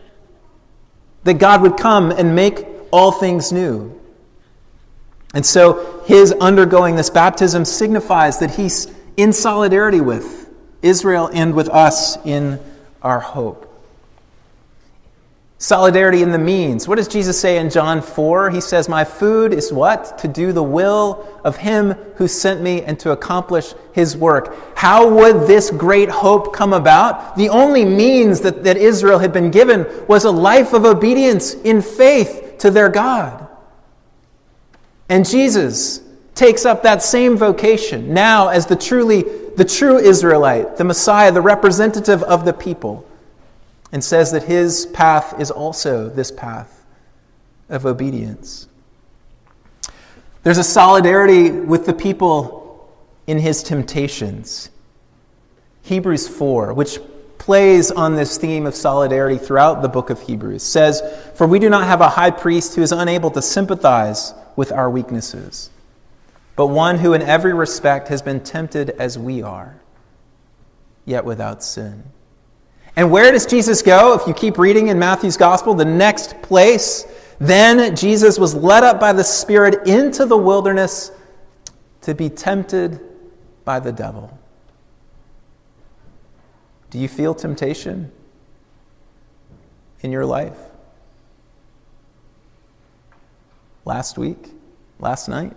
that 1.24 1.40
God 1.40 1.60
would 1.60 1.76
come 1.76 2.12
and 2.12 2.36
make 2.36 2.64
all 2.92 3.10
things 3.10 3.50
new. 3.50 4.00
And 5.34 5.44
so 5.44 6.04
his 6.06 6.30
undergoing 6.34 6.94
this 6.94 7.10
baptism 7.10 7.64
signifies 7.64 8.38
that 8.38 8.52
he's 8.52 8.86
in 9.16 9.32
solidarity 9.32 10.00
with 10.00 10.45
Israel 10.82 11.30
and 11.32 11.54
with 11.54 11.68
us 11.68 12.16
in 12.24 12.60
our 13.02 13.20
hope. 13.20 13.66
Solidarity 15.58 16.22
in 16.22 16.32
the 16.32 16.38
means. 16.38 16.86
What 16.86 16.96
does 16.96 17.08
Jesus 17.08 17.40
say 17.40 17.56
in 17.56 17.70
John 17.70 18.02
4? 18.02 18.50
He 18.50 18.60
says, 18.60 18.90
My 18.90 19.04
food 19.04 19.54
is 19.54 19.72
what? 19.72 20.18
To 20.18 20.28
do 20.28 20.52
the 20.52 20.62
will 20.62 21.26
of 21.44 21.56
him 21.56 21.92
who 22.16 22.28
sent 22.28 22.60
me 22.60 22.82
and 22.82 23.00
to 23.00 23.12
accomplish 23.12 23.72
his 23.92 24.18
work. 24.18 24.54
How 24.76 25.08
would 25.08 25.46
this 25.46 25.70
great 25.70 26.10
hope 26.10 26.54
come 26.54 26.74
about? 26.74 27.36
The 27.36 27.48
only 27.48 27.86
means 27.86 28.42
that, 28.42 28.64
that 28.64 28.76
Israel 28.76 29.18
had 29.18 29.32
been 29.32 29.50
given 29.50 29.86
was 30.06 30.24
a 30.24 30.30
life 30.30 30.74
of 30.74 30.84
obedience 30.84 31.54
in 31.54 31.80
faith 31.80 32.56
to 32.58 32.70
their 32.70 32.90
God. 32.90 33.48
And 35.08 35.26
Jesus 35.26 36.00
takes 36.36 36.64
up 36.64 36.84
that 36.84 37.02
same 37.02 37.36
vocation 37.36 38.14
now 38.14 38.48
as 38.48 38.66
the 38.66 38.76
truly 38.76 39.22
the 39.56 39.64
true 39.64 39.98
Israelite, 39.98 40.76
the 40.76 40.84
Messiah, 40.84 41.32
the 41.32 41.40
representative 41.40 42.22
of 42.22 42.44
the 42.44 42.52
people 42.52 43.08
and 43.92 44.02
says 44.02 44.32
that 44.32 44.42
his 44.42 44.86
path 44.86 45.40
is 45.40 45.50
also 45.50 46.08
this 46.08 46.30
path 46.30 46.84
of 47.68 47.86
obedience. 47.86 48.68
There's 50.42 50.58
a 50.58 50.64
solidarity 50.64 51.50
with 51.50 51.86
the 51.86 51.94
people 51.94 52.88
in 53.26 53.38
his 53.38 53.62
temptations. 53.62 54.70
Hebrews 55.82 56.28
4, 56.28 56.74
which 56.74 56.98
plays 57.38 57.90
on 57.90 58.16
this 58.16 58.38
theme 58.38 58.66
of 58.66 58.74
solidarity 58.74 59.38
throughout 59.38 59.82
the 59.82 59.88
book 59.88 60.10
of 60.10 60.20
Hebrews, 60.20 60.62
says, 60.62 61.02
For 61.34 61.46
we 61.46 61.58
do 61.58 61.68
not 61.68 61.86
have 61.86 62.00
a 62.00 62.08
high 62.08 62.30
priest 62.30 62.74
who 62.74 62.82
is 62.82 62.92
unable 62.92 63.30
to 63.32 63.42
sympathize 63.42 64.34
with 64.56 64.72
our 64.72 64.90
weaknesses, 64.90 65.70
but 66.56 66.68
one 66.68 66.98
who 66.98 67.12
in 67.12 67.22
every 67.22 67.52
respect 67.52 68.08
has 68.08 68.22
been 68.22 68.40
tempted 68.40 68.90
as 68.90 69.18
we 69.18 69.42
are, 69.42 69.78
yet 71.04 71.24
without 71.24 71.62
sin. 71.62 72.02
And 72.96 73.10
where 73.10 73.30
does 73.30 73.44
Jesus 73.44 73.82
go? 73.82 74.14
If 74.14 74.26
you 74.26 74.32
keep 74.32 74.56
reading 74.56 74.88
in 74.88 74.98
Matthew's 74.98 75.36
gospel, 75.36 75.74
the 75.74 75.84
next 75.84 76.40
place, 76.40 77.06
then 77.38 77.94
Jesus 77.94 78.38
was 78.38 78.54
led 78.54 78.82
up 78.82 78.98
by 78.98 79.12
the 79.12 79.22
Spirit 79.22 79.86
into 79.86 80.24
the 80.24 80.36
wilderness 80.36 81.12
to 82.00 82.14
be 82.14 82.30
tempted 82.30 82.98
by 83.66 83.80
the 83.80 83.92
devil. 83.92 84.36
Do 86.88 86.98
you 86.98 87.08
feel 87.08 87.34
temptation 87.34 88.10
in 90.00 90.10
your 90.10 90.24
life? 90.24 90.56
Last 93.84 94.16
week? 94.16 94.38
Last 94.98 95.28
night? 95.28 95.54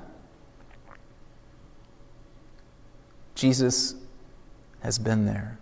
Jesus 3.39 3.95
has 4.81 4.99
been 4.99 5.25
there. 5.25 5.57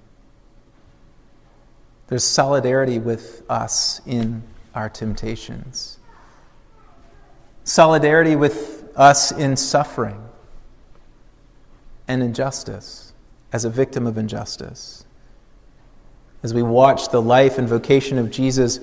There's 2.07 2.23
solidarity 2.23 2.97
with 2.97 3.43
us 3.49 4.01
in 4.07 4.41
our 4.73 4.89
temptations, 4.89 5.99
solidarity 7.63 8.35
with 8.35 8.89
us 8.95 9.31
in 9.31 9.55
suffering 9.55 10.27
and 12.07 12.23
injustice 12.23 13.13
as 13.53 13.63
a 13.63 13.69
victim 13.69 14.07
of 14.07 14.17
injustice. 14.17 15.05
As 16.41 16.53
we 16.53 16.63
watch 16.63 17.09
the 17.09 17.21
life 17.21 17.59
and 17.59 17.67
vocation 17.67 18.17
of 18.17 18.31
Jesus 18.31 18.79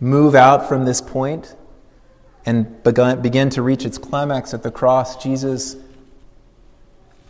move 0.00 0.34
out 0.34 0.68
from 0.68 0.86
this 0.86 1.02
point 1.02 1.54
and 2.46 2.82
begin 2.82 3.50
to 3.50 3.60
reach 3.60 3.84
its 3.84 3.98
climax 3.98 4.54
at 4.54 4.62
the 4.62 4.70
cross, 4.70 5.22
Jesus 5.22 5.76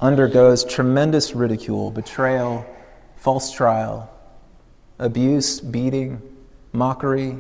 undergoes 0.01 0.65
tremendous 0.65 1.35
ridicule, 1.35 1.91
betrayal, 1.91 2.67
false 3.17 3.53
trial, 3.53 4.11
abuse, 4.99 5.61
beating, 5.61 6.21
mockery, 6.73 7.39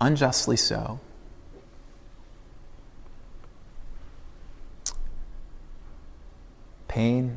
unjustly 0.00 0.56
so. 0.56 0.98
Pain, 6.88 7.36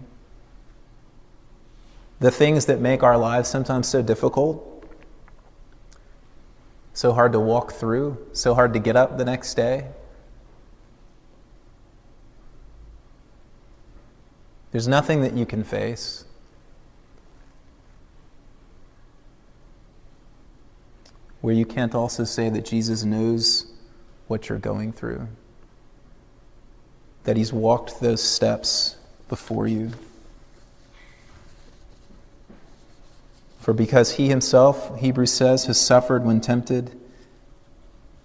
the 2.20 2.32
things 2.32 2.68
that 2.68 2.80
make 2.80 3.04
our 3.04 3.18
lives 3.18 3.50
sometimes 3.50 3.88
so 3.88 4.02
difficult, 4.02 4.68
so 6.94 7.12
hard 7.12 7.34
to 7.34 7.40
walk 7.40 7.74
through, 7.74 8.18
so 8.34 8.54
hard 8.54 8.74
to 8.74 8.80
get 8.80 8.96
up 8.96 9.18
the 9.18 9.26
next 9.26 9.56
day. 9.56 9.88
There's 14.72 14.88
nothing 14.88 15.22
that 15.22 15.34
you 15.34 15.46
can 15.46 15.64
face 15.64 16.24
where 21.42 21.54
you 21.54 21.66
can't 21.66 21.94
also 21.94 22.24
say 22.24 22.50
that 22.50 22.66
Jesus 22.66 23.04
knows 23.04 23.66
what 24.28 24.48
you're 24.48 24.60
going 24.60 24.94
through, 24.94 25.28
that 27.24 27.36
He's 27.36 27.52
walked 27.52 28.00
those 28.00 28.24
steps 28.24 28.96
before 29.28 29.68
you. 29.68 29.92
For 33.60 33.74
because 33.74 34.14
He 34.14 34.30
Himself, 34.30 34.98
Hebrews 35.00 35.34
says, 35.34 35.66
has 35.66 35.80
suffered 35.80 36.24
when 36.24 36.40
tempted, 36.40 36.98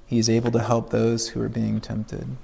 He 0.07 0.19
is 0.19 0.31
able 0.31 0.53
to 0.53 0.61
help 0.61 0.91
those 0.91 1.31
who 1.31 1.43
are 1.43 1.49
being 1.49 1.81
tempted. 1.81 2.37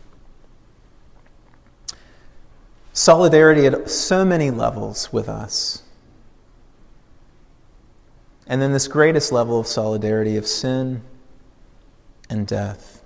Solidarity 2.92 3.66
at 3.66 3.88
so 3.88 4.24
many 4.24 4.50
levels 4.50 5.12
with 5.12 5.28
us. 5.28 5.82
And 8.46 8.60
then 8.60 8.72
this 8.72 8.86
greatest 8.86 9.32
level 9.32 9.58
of 9.58 9.66
solidarity 9.66 10.36
of 10.36 10.46
sin 10.46 11.02
and 12.28 12.46
death. 12.46 13.02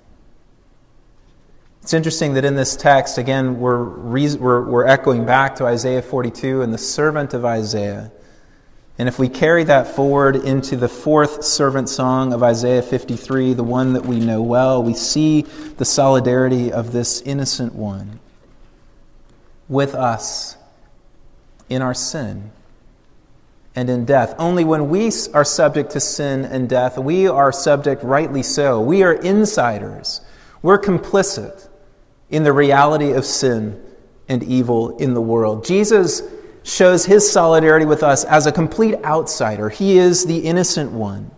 It's 1.83 1.95
interesting 1.95 2.35
that 2.35 2.45
in 2.45 2.57
this 2.57 2.75
text, 2.75 3.17
again, 3.17 3.61
we're, 3.61 3.85
we're, 3.85 4.63
we're 4.69 4.87
echoing 4.87 5.25
back 5.25 5.55
to 5.57 5.67
Isaiah 5.67 6.03
42 6.03 6.63
and 6.63 6.75
the 6.75 6.79
servant 6.79 7.33
of 7.33 7.45
Isaiah. 7.45 8.11
And 8.99 9.09
if 9.09 9.21
we 9.21 9.29
carry 9.29 9.63
that 9.65 9.87
forward 9.87 10.35
into 10.35 10.77
the 10.77 10.89
fourth 10.89 11.45
servant 11.45 11.89
song 11.89 12.33
of 12.33 12.43
Isaiah 12.43 12.83
53, 12.83 13.55
the 13.55 13.63
one 13.63 13.93
that 13.93 14.05
we 14.05 14.19
know 14.19 14.43
well, 14.43 14.83
we 14.83 14.95
see 14.95 15.43
the 15.43 15.85
solidarity 15.85 16.73
of 16.73 16.91
this 16.91 17.21
innocent 17.21 17.73
one 17.73 18.19
with 19.69 19.95
us 19.95 20.57
in 21.69 21.83
our 21.83 21.95
sin 21.95 22.51
and 23.75 23.91
in 23.91 24.05
death. 24.05 24.35
Only 24.39 24.65
when 24.65 24.89
we 24.89 25.11
are 25.35 25.45
subject 25.45 25.91
to 25.93 26.01
sin 26.01 26.45
and 26.45 26.69
death, 26.69 26.97
we 26.99 27.29
are 27.29 27.53
subject 27.53 28.03
rightly 28.03 28.43
so. 28.43 28.81
We 28.81 29.03
are 29.03 29.13
insiders. 29.13 30.21
We're 30.63 30.81
complicit 30.81 31.69
in 32.31 32.43
the 32.43 32.53
reality 32.53 33.13
of 33.13 33.25
sin 33.25 33.83
and 34.29 34.43
evil 34.43 34.97
in 34.97 35.15
the 35.15 35.21
world. 35.21 35.65
Jesus 35.65 36.23
shows 36.65 37.05
his 37.05 37.31
solidarity 37.31 37.85
with 37.85 38.03
us 38.03 38.25
as 38.25 38.47
a 38.47 38.53
complete 38.53 38.97
outsider. 39.05 39.69
He 39.69 39.99
is 39.99 40.25
the 40.25 40.39
innocent 40.39 40.91
one, 40.91 41.31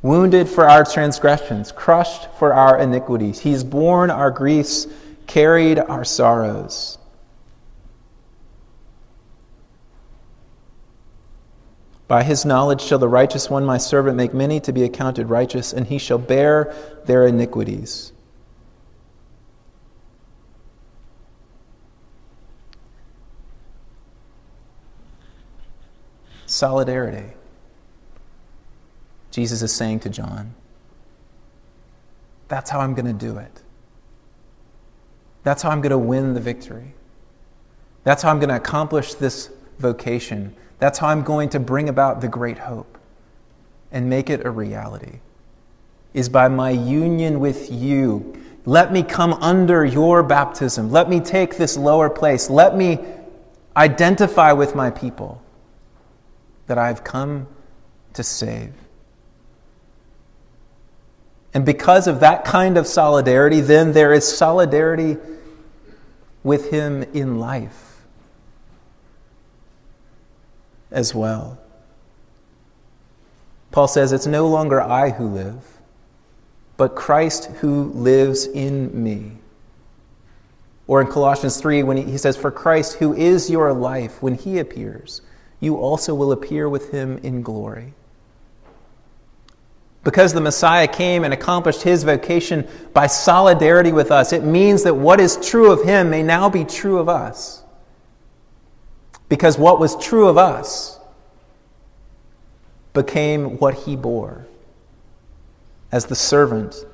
wounded 0.00 0.48
for 0.48 0.66
our 0.68 0.84
transgressions, 0.84 1.72
crushed 1.72 2.30
for 2.38 2.54
our 2.54 2.78
iniquities. 2.78 3.40
He's 3.40 3.64
borne 3.64 4.10
our 4.10 4.30
griefs, 4.30 4.86
carried 5.26 5.78
our 5.78 6.04
sorrows. 6.04 6.98
By 12.08 12.22
his 12.22 12.44
knowledge 12.44 12.82
shall 12.82 13.00
the 13.00 13.08
righteous 13.08 13.50
one, 13.50 13.64
my 13.64 13.78
servant, 13.78 14.16
make 14.16 14.32
many 14.32 14.60
to 14.60 14.72
be 14.72 14.84
accounted 14.84 15.28
righteous, 15.28 15.72
and 15.72 15.86
he 15.86 15.98
shall 15.98 16.18
bear 16.18 16.72
their 17.06 17.26
iniquities. 17.26 18.12
Solidarity. 26.46 27.34
Jesus 29.32 29.62
is 29.62 29.72
saying 29.72 30.00
to 30.00 30.08
John, 30.08 30.54
That's 32.46 32.70
how 32.70 32.80
I'm 32.80 32.94
going 32.94 33.06
to 33.06 33.12
do 33.12 33.36
it. 33.38 33.62
That's 35.46 35.62
how 35.62 35.70
I'm 35.70 35.80
going 35.80 35.90
to 35.90 35.98
win 35.98 36.34
the 36.34 36.40
victory. 36.40 36.92
That's 38.02 38.22
how 38.22 38.30
I'm 38.30 38.40
going 38.40 38.50
to 38.50 38.56
accomplish 38.56 39.14
this 39.14 39.48
vocation 39.78 40.54
that's 40.78 40.98
how 40.98 41.08
I'm 41.08 41.22
going 41.22 41.48
to 41.50 41.60
bring 41.60 41.88
about 41.88 42.20
the 42.20 42.28
great 42.28 42.58
hope 42.58 42.98
and 43.90 44.10
make 44.10 44.28
it 44.28 44.44
a 44.44 44.50
reality. 44.50 45.20
Is 46.12 46.28
by 46.28 46.48
my 46.48 46.70
union 46.70 47.40
with 47.40 47.70
you. 47.70 48.42
Let 48.64 48.92
me 48.92 49.02
come 49.02 49.34
under 49.34 49.84
your 49.84 50.22
baptism. 50.22 50.90
Let 50.90 51.08
me 51.08 51.20
take 51.20 51.56
this 51.56 51.76
lower 51.76 52.10
place. 52.10 52.50
Let 52.50 52.76
me 52.76 52.98
identify 53.76 54.52
with 54.52 54.74
my 54.74 54.90
people 54.90 55.42
that 56.66 56.78
I've 56.78 57.04
come 57.04 57.46
to 58.14 58.22
save. 58.22 58.72
And 61.56 61.64
because 61.64 62.06
of 62.06 62.20
that 62.20 62.44
kind 62.44 62.76
of 62.76 62.86
solidarity, 62.86 63.62
then 63.62 63.92
there 63.92 64.12
is 64.12 64.28
solidarity 64.28 65.16
with 66.44 66.70
him 66.70 67.02
in 67.14 67.38
life 67.38 68.02
as 70.90 71.14
well. 71.14 71.58
Paul 73.70 73.88
says, 73.88 74.12
It's 74.12 74.26
no 74.26 74.46
longer 74.46 74.82
I 74.82 75.08
who 75.08 75.28
live, 75.28 75.78
but 76.76 76.94
Christ 76.94 77.46
who 77.46 77.84
lives 77.84 78.44
in 78.44 79.02
me. 79.02 79.38
Or 80.86 81.00
in 81.00 81.06
Colossians 81.06 81.56
3, 81.58 81.84
when 81.84 81.96
he 81.96 82.18
says, 82.18 82.36
For 82.36 82.50
Christ, 82.50 82.96
who 82.96 83.14
is 83.14 83.48
your 83.48 83.72
life, 83.72 84.22
when 84.22 84.34
he 84.34 84.58
appears, 84.58 85.22
you 85.60 85.78
also 85.78 86.14
will 86.14 86.32
appear 86.32 86.68
with 86.68 86.90
him 86.90 87.16
in 87.22 87.40
glory. 87.40 87.94
Because 90.06 90.32
the 90.32 90.40
Messiah 90.40 90.86
came 90.86 91.24
and 91.24 91.34
accomplished 91.34 91.82
his 91.82 92.04
vocation 92.04 92.68
by 92.92 93.08
solidarity 93.08 93.90
with 93.90 94.12
us, 94.12 94.32
it 94.32 94.44
means 94.44 94.84
that 94.84 94.94
what 94.94 95.18
is 95.18 95.36
true 95.44 95.72
of 95.72 95.82
him 95.82 96.10
may 96.10 96.22
now 96.22 96.48
be 96.48 96.64
true 96.64 96.98
of 96.98 97.08
us. 97.08 97.64
Because 99.28 99.58
what 99.58 99.80
was 99.80 99.96
true 99.96 100.28
of 100.28 100.38
us 100.38 101.00
became 102.94 103.58
what 103.58 103.74
he 103.74 103.96
bore 103.96 104.46
as 105.90 106.06
the 106.06 106.14
servant, 106.14 106.84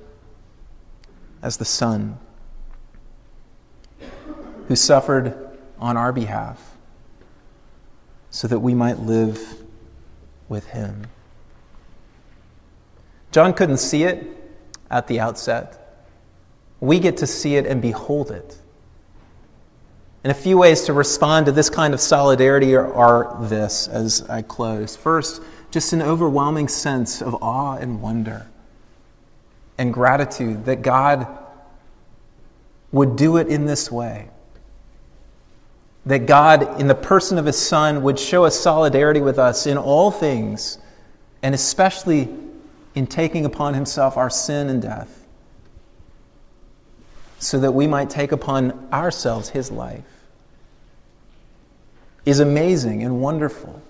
as 1.42 1.58
the 1.58 1.66
son 1.66 2.18
who 4.68 4.74
suffered 4.74 5.36
on 5.78 5.98
our 5.98 6.14
behalf 6.14 6.78
so 8.30 8.48
that 8.48 8.60
we 8.60 8.72
might 8.72 9.00
live 9.00 9.62
with 10.48 10.68
him. 10.68 11.08
John 13.32 13.54
couldn't 13.54 13.78
see 13.78 14.04
it 14.04 14.26
at 14.90 15.08
the 15.08 15.18
outset. 15.18 16.04
We 16.80 17.00
get 17.00 17.16
to 17.18 17.26
see 17.26 17.56
it 17.56 17.66
and 17.66 17.80
behold 17.80 18.30
it. 18.30 18.58
And 20.22 20.30
a 20.30 20.34
few 20.34 20.58
ways 20.58 20.82
to 20.84 20.92
respond 20.92 21.46
to 21.46 21.52
this 21.52 21.68
kind 21.68 21.94
of 21.94 22.00
solidarity 22.00 22.76
are, 22.76 23.36
this 23.40 23.88
as 23.88 24.22
I 24.28 24.42
close. 24.42 24.94
First, 24.94 25.42
just 25.72 25.92
an 25.92 26.02
overwhelming 26.02 26.68
sense 26.68 27.20
of 27.20 27.42
awe 27.42 27.76
and 27.76 28.00
wonder 28.00 28.46
and 29.78 29.92
gratitude 29.92 30.66
that 30.66 30.82
God 30.82 31.26
would 32.92 33.16
do 33.16 33.38
it 33.38 33.48
in 33.48 33.64
this 33.64 33.90
way. 33.90 34.28
That 36.04 36.26
God, 36.26 36.80
in 36.80 36.88
the 36.88 36.94
person 36.94 37.38
of 37.38 37.46
His 37.46 37.56
Son, 37.56 38.02
would 38.02 38.18
show 38.18 38.44
us 38.44 38.58
solidarity 38.58 39.20
with 39.20 39.38
us 39.38 39.66
in 39.66 39.78
all 39.78 40.10
things, 40.10 40.78
and 41.42 41.54
especially 41.54 42.28
in 42.94 43.06
taking 43.06 43.44
upon 43.44 43.74
himself 43.74 44.16
our 44.16 44.30
sin 44.30 44.68
and 44.68 44.82
death, 44.82 45.26
so 47.38 47.58
that 47.58 47.72
we 47.72 47.86
might 47.86 48.10
take 48.10 48.32
upon 48.32 48.88
ourselves 48.92 49.50
his 49.50 49.70
life, 49.70 50.04
is 52.24 52.38
amazing 52.38 53.02
and 53.02 53.20
wonderful, 53.20 53.82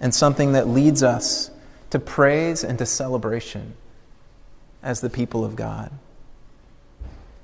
and 0.00 0.14
something 0.14 0.52
that 0.52 0.68
leads 0.68 1.02
us 1.02 1.50
to 1.90 1.98
praise 1.98 2.62
and 2.62 2.78
to 2.78 2.86
celebration 2.86 3.74
as 4.82 5.00
the 5.00 5.10
people 5.10 5.44
of 5.44 5.56
God. 5.56 5.90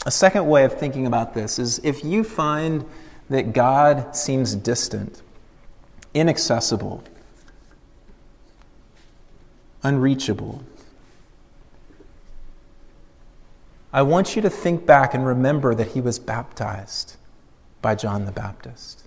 A 0.07 0.11
second 0.11 0.47
way 0.47 0.65
of 0.65 0.79
thinking 0.79 1.07
about 1.07 1.35
this 1.35 1.59
is 1.59 1.81
if 1.83 2.05
you 2.05 2.23
find 2.23 2.85
that 3.29 3.53
God 3.53 4.15
seems 4.15 4.55
distant, 4.55 5.21
inaccessible, 6.15 7.03
unreachable. 9.87 10.65
I 13.93 14.03
want 14.03 14.35
you 14.35 14.43
to 14.43 14.51
think 14.51 14.85
back 14.85 15.15
and 15.15 15.25
remember 15.25 15.75
that 15.77 15.93
he 15.93 16.01
was 16.01 16.19
baptized 16.19 17.17
by 17.81 17.95
John 17.95 18.27
the 18.27 18.33
Baptist. 18.33 19.05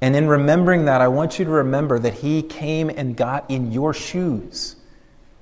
And 0.00 0.16
in 0.16 0.26
remembering 0.26 0.86
that, 0.86 1.00
I 1.00 1.08
want 1.08 1.38
you 1.38 1.44
to 1.44 1.50
remember 1.50 2.00
that 2.00 2.14
he 2.14 2.42
came 2.42 2.90
and 2.90 3.16
got 3.16 3.48
in 3.48 3.70
your 3.70 3.94
shoes. 3.94 4.76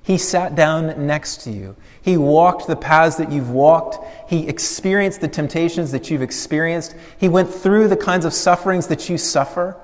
He 0.03 0.17
sat 0.17 0.55
down 0.55 1.07
next 1.07 1.41
to 1.43 1.51
you. 1.51 1.75
He 2.01 2.15
walked 2.15 2.67
the 2.67 2.75
paths 2.75 3.15
that 3.15 3.31
you've 3.31 3.49
walked. 3.49 3.97
He 4.29 4.47
experienced 4.47 5.21
the 5.21 5.27
temptations 5.27 5.91
that 5.91 6.11
you've 6.11 6.21
experienced. 6.21 6.95
He 7.17 7.27
went 7.27 7.49
through 7.51 7.87
the 7.87 7.97
kinds 7.97 8.25
of 8.25 8.33
sufferings 8.33 8.87
that 8.87 9.09
you 9.09 9.17
suffer 9.17 9.75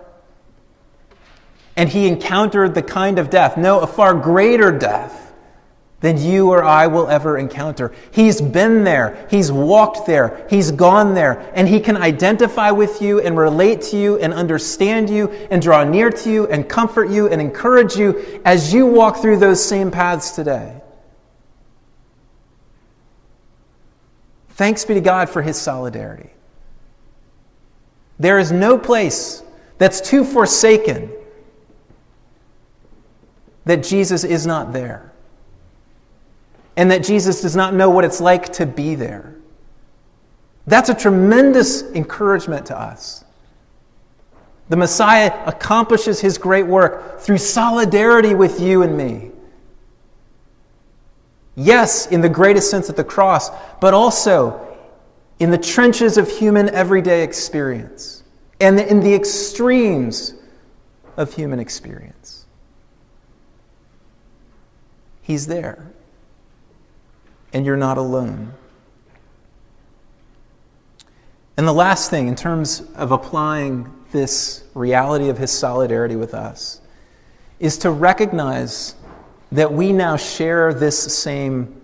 and 1.80 1.88
he 1.88 2.08
encountered 2.08 2.76
the 2.76 2.82
kind 2.82 3.18
of 3.18 3.30
death, 3.30 3.56
no, 3.56 3.80
a 3.80 3.88
far 3.88 4.14
greater 4.14 4.70
death 4.70 5.32
than 6.02 6.18
you 6.18 6.50
or 6.50 6.62
I 6.62 6.88
will 6.88 7.08
ever 7.08 7.38
encounter. 7.38 7.94
He's 8.12 8.42
been 8.42 8.84
there, 8.84 9.26
he's 9.32 9.50
walked 9.50 10.06
there, 10.06 10.46
he's 10.50 10.72
gone 10.72 11.14
there, 11.14 11.50
and 11.56 11.70
he 11.70 11.80
can 11.80 11.96
identify 11.96 12.72
with 12.72 13.02
you 13.02 13.22
and 13.22 13.38
relate 13.38 13.82
to 13.84 13.98
you 13.98 14.20
and 14.20 14.34
understand 14.34 15.10
you 15.10 15.30
and 15.50 15.62
draw 15.62 15.86
near 15.86 16.10
to 16.10 16.30
you 16.30 16.48
and 16.48 16.68
comfort 16.68 17.12
you 17.12 17.30
and 17.30 17.40
encourage 17.40 17.96
you 17.96 18.42
as 18.44 18.74
you 18.74 18.86
walk 18.86 19.22
through 19.22 19.38
those 19.38 19.64
same 19.64 19.90
paths 19.90 20.32
today. 20.32 20.82
Thanks 24.50 24.84
be 24.84 24.96
to 24.96 25.02
God 25.02 25.30
for 25.30 25.42
his 25.42 25.56
solidarity. 25.56 26.32
There 28.20 28.38
is 28.38 28.52
no 28.52 28.78
place 28.78 29.42
that's 29.78 30.02
too 30.02 30.26
forsaken 30.26 31.14
that 33.70 33.84
Jesus 33.84 34.24
is 34.24 34.48
not 34.48 34.74
there 34.74 35.12
and 36.76 36.90
that 36.90 37.04
Jesus 37.04 37.44
does 37.44 37.56
not 37.56 37.76
know 37.76 37.92
what 37.92 38.04
it's 38.04 38.20
like 38.20 38.52
to 38.54 38.66
be 38.66 38.96
there. 38.96 39.36
That's 40.66 40.90
a 40.90 40.96
tremendous 40.96 41.84
encouragement 41.84 42.66
to 42.68 42.80
us. 42.80 43.24
The 44.70 44.76
Messiah 44.76 45.44
accomplishes 45.46 46.20
his 46.20 46.40
great 46.40 46.66
work 46.66 47.20
through 47.20 47.38
solidarity 47.38 48.34
with 48.34 48.60
you 48.60 48.82
and 48.82 48.98
me. 48.98 49.30
Yes, 51.56 52.08
in 52.08 52.22
the 52.22 52.30
greatest 52.30 52.72
sense 52.72 52.90
at 52.90 52.96
the 52.96 53.04
cross, 53.04 53.52
but 53.80 53.94
also 53.94 54.68
in 55.38 55.52
the 55.52 55.60
trenches 55.60 56.18
of 56.18 56.28
human 56.28 56.70
everyday 56.70 57.22
experience 57.22 58.24
and 58.60 58.80
in 58.80 59.00
the 59.00 59.14
extremes 59.14 60.34
of 61.18 61.32
human 61.36 61.60
experience. 61.60 62.39
He's 65.30 65.46
there. 65.46 65.92
And 67.54 67.64
you're 67.64 67.78
not 67.78 68.00
alone. 68.00 68.52
And 71.56 71.68
the 71.68 71.74
last 71.74 72.10
thing, 72.10 72.28
in 72.28 72.36
terms 72.36 72.82
of 72.96 73.12
applying 73.12 73.94
this 74.12 74.64
reality 74.74 75.30
of 75.30 75.38
his 75.38 75.52
solidarity 75.52 76.16
with 76.16 76.34
us, 76.34 76.82
is 77.60 77.78
to 77.78 77.92
recognize 77.92 78.96
that 79.52 79.72
we 79.72 79.94
now 79.94 80.18
share 80.18 80.74
this 80.74 80.98
same 80.98 81.80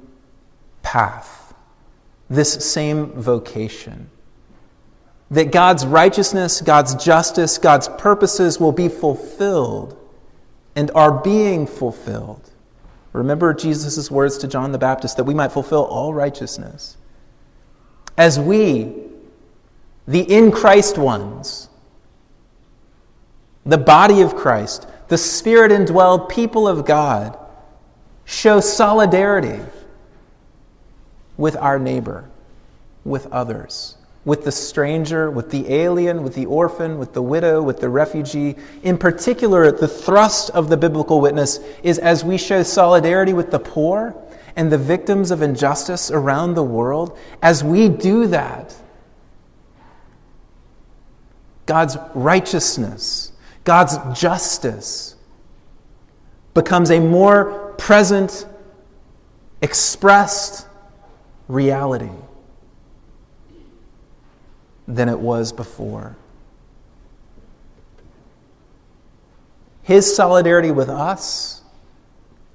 path, 0.81 1.53
this 2.31 2.51
same 2.51 3.11
vocation. 3.11 4.09
That 5.29 5.51
God's 5.51 5.85
righteousness, 5.85 6.61
God's 6.61 6.95
justice, 6.95 7.59
God's 7.59 7.89
purposes 7.89 8.59
will 8.59 8.71
be 8.71 8.89
fulfilled 8.89 9.95
and 10.75 10.89
are 10.95 11.21
being 11.21 11.67
fulfilled 11.67 12.49
Remember 13.15 13.53
Jesus' 13.53 14.11
words 14.11 14.37
to 14.39 14.47
John 14.47 14.71
the 14.71 14.77
Baptist 14.77 15.17
that 15.17 15.23
we 15.23 15.33
might 15.33 15.51
fulfill 15.51 15.83
all 15.83 16.13
righteousness. 16.13 16.97
As 18.17 18.39
we, 18.39 18.93
the 20.07 20.21
in 20.21 20.51
Christ 20.51 20.97
ones, 20.97 21.69
the 23.65 23.77
body 23.77 24.21
of 24.21 24.35
Christ, 24.35 24.87
the 25.07 25.17
spirit 25.17 25.71
indwelled 25.71 26.29
people 26.29 26.67
of 26.67 26.85
God, 26.85 27.37
show 28.25 28.59
solidarity 28.59 29.63
with 31.37 31.55
our 31.57 31.79
neighbor, 31.79 32.29
with 33.03 33.27
others 33.27 33.97
with 34.25 34.43
the 34.43 34.51
stranger, 34.51 35.29
with 35.29 35.51
the 35.51 35.71
alien, 35.71 36.23
with 36.23 36.33
the 36.33 36.47
orphan, 36.47 36.97
with 36.97 37.13
the 37.13 37.21
widow, 37.21 37.61
with 37.61 37.79
the 37.79 37.87
refugee. 37.87 38.55
In 38.81 38.97
particular, 38.97 39.71
the 39.71 39.87
thrust 39.87 40.49
of 40.49 40.67
the 40.67 40.75
biblical 40.75 41.21
witness 41.21 41.59
is 41.83 41.99
as 41.99 42.25
we 42.25 42.37
show 42.37 42.63
solidarity 42.63 43.33
with 43.33 43.51
the 43.51 43.59
poor 43.59 44.15
and 44.55 44.71
the 44.71 44.79
victims 44.79 45.29
of 45.29 45.43
injustice 45.43 46.09
around 46.09 46.55
the 46.55 46.63
world, 46.63 47.17
as 47.41 47.63
we 47.63 47.87
do 47.87 48.25
that, 48.27 48.75
God's 51.67 51.97
righteousness, 52.15 53.31
God's 53.63 53.97
justice 54.19 55.15
becomes 56.53 56.89
a 56.89 56.99
more 56.99 57.73
present, 57.77 58.47
expressed 59.61 60.67
reality 61.47 62.09
than 64.87 65.09
it 65.09 65.19
was 65.19 65.51
before. 65.51 66.15
His 69.83 70.15
solidarity 70.15 70.71
with 70.71 70.89
us 70.89 71.61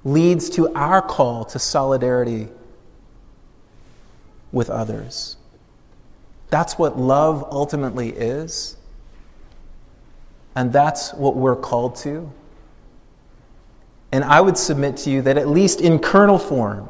leads 0.03 0.49
to 0.51 0.73
our 0.73 1.01
call 1.01 1.45
to 1.45 1.59
solidarity 1.59 2.49
with 4.51 4.69
others. 4.69 5.37
That's 6.49 6.77
what 6.77 6.99
love 6.99 7.47
ultimately 7.51 8.09
is. 8.09 8.75
And 10.55 10.73
that's 10.73 11.13
what 11.13 11.35
we're 11.37 11.55
called 11.55 11.95
to. 11.97 12.31
And 14.11 14.25
I 14.25 14.41
would 14.41 14.57
submit 14.57 14.97
to 14.97 15.09
you 15.09 15.21
that, 15.21 15.37
at 15.37 15.47
least 15.47 15.79
in 15.79 15.99
kernel 15.99 16.37
form, 16.37 16.89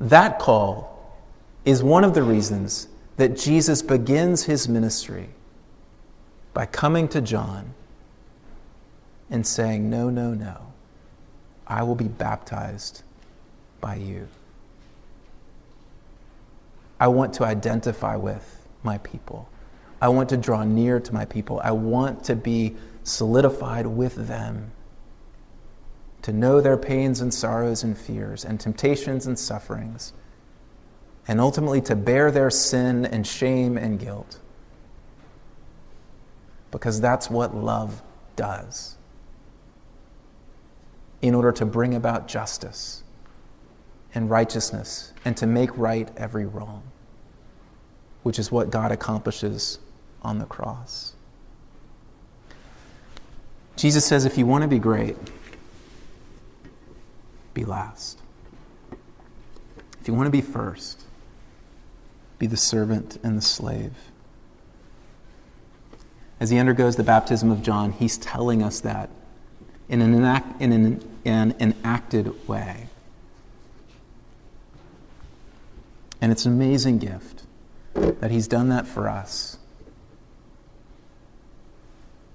that 0.00 0.40
call 0.40 1.16
is 1.64 1.82
one 1.84 2.02
of 2.02 2.14
the 2.14 2.24
reasons 2.24 2.88
that 3.16 3.36
Jesus 3.36 3.82
begins 3.82 4.44
his 4.44 4.68
ministry 4.68 5.28
by 6.54 6.66
coming 6.66 7.08
to 7.08 7.20
John 7.20 7.74
and 9.30 9.46
saying, 9.46 9.88
No, 9.88 10.10
no, 10.10 10.34
no, 10.34 10.72
I 11.66 11.82
will 11.82 11.94
be 11.94 12.08
baptized 12.08 13.02
by 13.80 13.96
you. 13.96 14.28
I 17.00 17.08
want 17.08 17.34
to 17.34 17.44
identify 17.44 18.16
with 18.16 18.68
my 18.82 18.98
people. 18.98 19.48
I 20.00 20.08
want 20.08 20.28
to 20.30 20.36
draw 20.36 20.64
near 20.64 21.00
to 21.00 21.14
my 21.14 21.24
people. 21.24 21.60
I 21.64 21.72
want 21.72 22.24
to 22.24 22.36
be 22.36 22.76
solidified 23.04 23.86
with 23.86 24.28
them, 24.28 24.70
to 26.22 26.32
know 26.32 26.60
their 26.60 26.76
pains 26.76 27.20
and 27.20 27.32
sorrows 27.34 27.82
and 27.82 27.98
fears 27.98 28.44
and 28.44 28.60
temptations 28.60 29.26
and 29.26 29.38
sufferings, 29.38 30.12
and 31.28 31.40
ultimately 31.40 31.80
to 31.82 31.96
bear 31.96 32.30
their 32.30 32.50
sin 32.50 33.06
and 33.06 33.26
shame 33.26 33.76
and 33.76 33.98
guilt. 33.98 34.38
Because 36.70 37.00
that's 37.00 37.30
what 37.30 37.54
love 37.54 38.02
does 38.36 38.96
in 41.20 41.34
order 41.34 41.52
to 41.52 41.64
bring 41.64 41.94
about 41.94 42.26
justice 42.26 43.04
and 44.14 44.28
righteousness 44.28 45.12
and 45.24 45.36
to 45.36 45.46
make 45.46 45.76
right 45.78 46.10
every 46.16 46.46
wrong 46.46 46.82
which 48.22 48.38
is 48.38 48.52
what 48.52 48.70
God 48.70 48.92
accomplishes 48.92 49.78
on 50.22 50.38
the 50.38 50.44
cross. 50.46 51.14
Jesus 53.76 54.04
says, 54.04 54.24
if 54.24 54.38
you 54.38 54.46
want 54.46 54.62
to 54.62 54.68
be 54.68 54.78
great, 54.78 55.16
be 57.54 57.64
last. 57.64 58.20
If 60.00 60.08
you 60.08 60.14
want 60.14 60.26
to 60.26 60.30
be 60.30 60.40
first, 60.40 61.04
be 62.42 62.48
the 62.48 62.56
servant 62.56 63.18
and 63.22 63.38
the 63.38 63.42
slave. 63.42 63.92
As 66.40 66.50
he 66.50 66.58
undergoes 66.58 66.96
the 66.96 67.04
baptism 67.04 67.52
of 67.52 67.62
John, 67.62 67.92
he's 67.92 68.18
telling 68.18 68.64
us 68.64 68.80
that 68.80 69.10
in 69.88 70.02
an, 70.02 70.12
enact, 70.12 70.60
in 70.60 70.72
an, 70.72 71.18
an 71.24 71.54
enacted 71.60 72.48
way. 72.48 72.88
And 76.20 76.32
it's 76.32 76.44
an 76.44 76.52
amazing 76.52 76.98
gift 76.98 77.44
that 77.94 78.32
He's 78.32 78.48
done 78.48 78.70
that 78.70 78.88
for 78.88 79.08
us. 79.08 79.58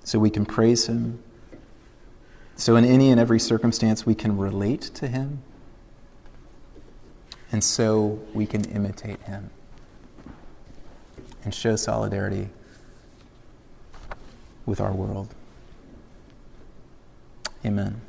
So 0.06 0.20
we 0.20 0.30
can 0.30 0.46
praise 0.46 0.88
Him. 0.88 1.22
So, 2.56 2.76
in 2.76 2.86
any 2.86 3.12
and 3.12 3.20
every 3.20 3.40
circumstance, 3.40 4.06
we 4.06 4.14
can 4.14 4.38
relate 4.38 4.82
to 4.96 5.08
Him. 5.08 5.42
And 7.52 7.64
so 7.64 8.20
we 8.34 8.46
can 8.46 8.64
imitate 8.66 9.22
Him 9.24 9.52
and 11.48 11.56
show 11.56 11.78
solidarity 11.78 12.50
with 14.66 14.82
our 14.82 14.92
world. 14.92 15.34
Amen. 17.66 18.02